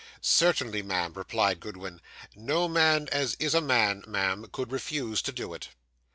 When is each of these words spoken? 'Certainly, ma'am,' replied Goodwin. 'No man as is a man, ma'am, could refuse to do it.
'Certainly, 0.19 0.81
ma'am,' 0.81 1.13
replied 1.13 1.59
Goodwin. 1.59 2.01
'No 2.35 2.67
man 2.67 3.07
as 3.11 3.35
is 3.39 3.53
a 3.53 3.61
man, 3.61 4.03
ma'am, 4.07 4.47
could 4.51 4.71
refuse 4.71 5.21
to 5.21 5.31
do 5.31 5.53
it. 5.53 5.67